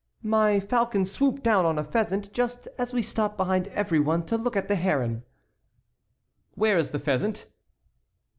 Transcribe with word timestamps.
"My 0.23 0.59
falcon 0.59 1.05
swooped 1.05 1.43
down 1.43 1.63
on 1.63 1.77
a 1.77 1.83
pheasant 1.83 2.33
just 2.33 2.67
as 2.79 2.91
we 2.91 3.03
stopped 3.03 3.37
behind 3.37 3.67
every 3.67 3.99
one 3.99 4.25
to 4.25 4.35
look 4.35 4.55
at 4.55 4.67
the 4.67 4.73
heron." 4.75 5.21
"Where 6.55 6.79
is 6.79 6.89
the 6.89 6.97
pheasant?" 6.97 7.45